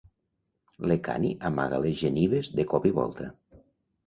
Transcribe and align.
L'Ekahi 0.91 1.29
amaga 1.49 1.79
les 1.83 1.99
genives 2.01 2.51
de 2.61 2.67
cop 2.73 2.89
i 2.93 2.95
volta. 3.03 3.29